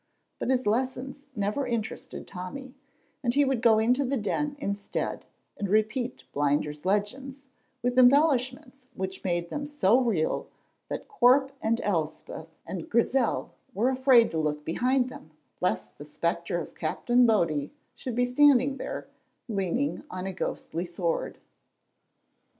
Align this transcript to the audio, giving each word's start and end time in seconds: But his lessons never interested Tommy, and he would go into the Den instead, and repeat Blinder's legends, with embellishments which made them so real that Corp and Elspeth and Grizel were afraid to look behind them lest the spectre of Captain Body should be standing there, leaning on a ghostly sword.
But 0.39 0.49
his 0.49 0.65
lessons 0.65 1.27
never 1.35 1.67
interested 1.67 2.25
Tommy, 2.25 2.73
and 3.21 3.35
he 3.35 3.45
would 3.45 3.61
go 3.61 3.77
into 3.77 4.03
the 4.03 4.17
Den 4.17 4.55
instead, 4.57 5.25
and 5.57 5.69
repeat 5.69 6.23
Blinder's 6.33 6.87
legends, 6.87 7.45
with 7.83 7.99
embellishments 7.99 8.87
which 8.95 9.23
made 9.23 9.51
them 9.51 9.67
so 9.67 9.99
real 10.01 10.47
that 10.89 11.07
Corp 11.07 11.51
and 11.61 11.79
Elspeth 11.83 12.47
and 12.65 12.89
Grizel 12.89 13.53
were 13.75 13.89
afraid 13.91 14.31
to 14.31 14.39
look 14.39 14.65
behind 14.65 15.07
them 15.09 15.29
lest 15.59 15.99
the 15.99 16.05
spectre 16.05 16.59
of 16.59 16.73
Captain 16.73 17.27
Body 17.27 17.71
should 17.93 18.15
be 18.15 18.25
standing 18.25 18.77
there, 18.77 19.07
leaning 19.47 20.01
on 20.09 20.25
a 20.25 20.33
ghostly 20.33 20.83
sword. 20.87 21.37